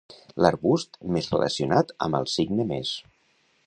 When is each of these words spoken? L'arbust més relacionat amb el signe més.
L'arbust 0.43 0.97
més 1.17 1.29
relacionat 1.35 1.95
amb 2.07 2.21
el 2.23 2.29
signe 2.39 2.71
més. 2.75 2.97